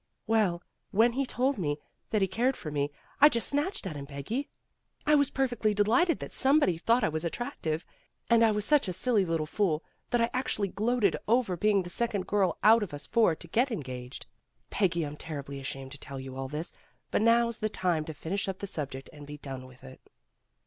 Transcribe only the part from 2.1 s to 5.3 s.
he cared for me, I just snatched at him, Peggy. I was